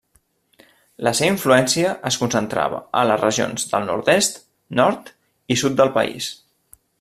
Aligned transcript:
La 1.07 1.11
seva 1.19 1.33
influència 1.33 1.91
es 2.11 2.17
concentrava 2.21 2.79
a 3.01 3.03
les 3.09 3.21
regions 3.25 3.69
del 3.75 3.85
nord-est, 3.91 4.41
nord 4.81 5.13
i 5.57 5.63
sud 5.65 5.77
del 5.83 5.93
país. 6.01 6.33